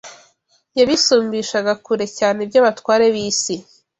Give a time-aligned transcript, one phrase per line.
[0.79, 3.55] yabisumbishaga kure cyane iby’abatware b’isi.